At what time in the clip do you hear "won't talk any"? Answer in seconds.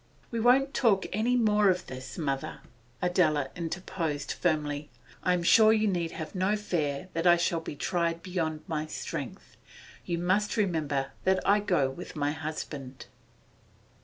0.39-1.35